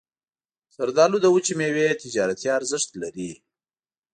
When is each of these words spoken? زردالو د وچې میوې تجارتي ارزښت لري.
زردالو 0.75 1.17
د 1.21 1.25
وچې 1.33 1.53
میوې 1.59 1.87
تجارتي 2.03 2.47
ارزښت 2.57 2.89
لري. 3.01 3.31